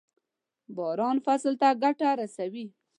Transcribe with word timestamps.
باران 0.75 1.17
فصل 1.25 1.53
ته 1.61 1.69
ګټه 1.83 2.09
رسوي. 2.19 2.65